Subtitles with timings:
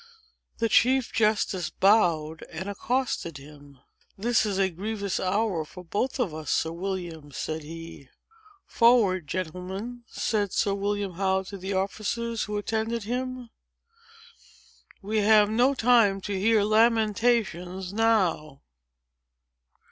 [0.57, 3.77] The chief justice bowed and accosted him.
[4.17, 8.09] "This is a grievous hour for both of us, Sir William," said he.
[8.65, 9.27] "Forward!
[9.27, 13.51] gentlemen," said Sir William Howe to the officers who attended him:
[15.03, 18.63] "we have no time to hear lamentations now!"